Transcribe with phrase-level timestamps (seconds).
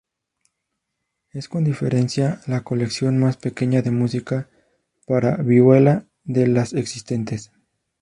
[1.31, 4.49] Es con diferencia, la colección más pequeña de música
[5.05, 7.51] para vihuela de las existentes.